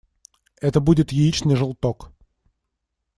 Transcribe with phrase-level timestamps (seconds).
[0.61, 2.11] Это будет яичный желток.